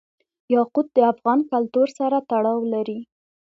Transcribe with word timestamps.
یاقوت 0.55 0.87
د 0.93 0.97
افغان 1.13 1.39
کلتور 1.51 1.87
سره 1.99 2.17
تړاو 2.29 2.59
لري. 2.73 2.99